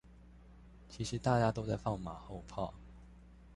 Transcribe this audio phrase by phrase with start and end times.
[0.89, 2.73] 其實大家都在放馬後炮！